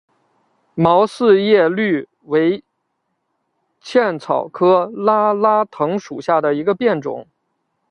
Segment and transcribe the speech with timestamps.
[0.73, 2.63] 毛四叶葎为
[3.81, 7.27] 茜草科拉拉藤属下的一个变种。